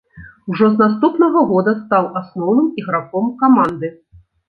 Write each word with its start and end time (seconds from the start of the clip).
Ужо 0.51 0.69
з 0.75 0.79
наступнага 0.83 1.45
года 1.53 1.71
стаў 1.83 2.09
асноўным 2.25 2.75
іграком 2.83 3.33
каманды. 3.47 3.97